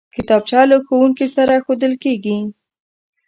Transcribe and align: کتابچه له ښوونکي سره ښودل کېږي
کتابچه 0.15 0.61
له 0.71 0.77
ښوونکي 0.85 1.27
سره 1.35 1.53
ښودل 1.65 1.93
کېږي 2.03 2.37